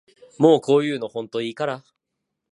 [0.39, 1.83] もうこういうのほんといいから